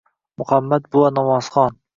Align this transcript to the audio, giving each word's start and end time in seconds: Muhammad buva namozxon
Muhammad 0.41 0.81
buva 0.95 1.13
namozxon 1.15 1.73